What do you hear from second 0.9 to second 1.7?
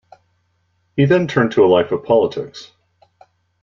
He then turned to a